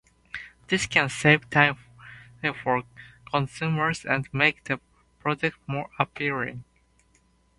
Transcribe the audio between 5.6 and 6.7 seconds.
more appealing.